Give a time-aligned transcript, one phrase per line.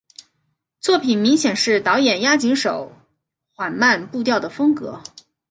[0.79, 2.91] 作品明显是导演押井守
[3.53, 4.99] 缓慢步调的风格。